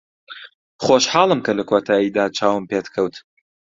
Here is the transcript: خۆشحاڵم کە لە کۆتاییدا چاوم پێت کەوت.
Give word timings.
خۆشحاڵم 0.83 1.39
کە 1.45 1.51
لە 1.57 1.63
کۆتاییدا 1.69 2.25
چاوم 2.37 2.63
پێت 2.69 2.87
کەوت. 2.93 3.15